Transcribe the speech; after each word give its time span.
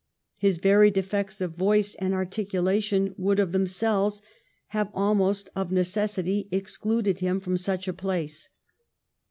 His 0.37 0.57
very 0.57 0.89
defects 0.89 1.41
of 1.41 1.51
voice 1.51 1.93
and 1.93 2.11
articulation 2.15 3.13
would 3.19 3.37
of 3.39 3.51
themselves 3.51 4.19
have 4.69 4.89
almost 4.95 5.47
of 5.55 5.71
necessity 5.71 6.47
excluded 6.49 7.19
him 7.19 7.39
from 7.39 7.59
such 7.59 7.87
a 7.87 7.93
place. 7.93 8.49